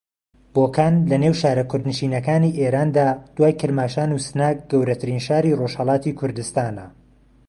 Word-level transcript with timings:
بۆکان 0.53 0.93
لە 1.09 1.17
نێو 1.23 1.35
شارە 1.41 1.63
کوردنشینەکانی 1.71 2.55
ئێراندا 2.59 3.07
دوای 3.35 3.53
کرماشان 3.61 4.09
و 4.11 4.21
سنە 4.25 4.49
گەورەترین 4.69 5.19
شاری 5.27 5.57
ڕۆژھەڵاتی 5.59 6.17
کوردستانە 6.19 6.85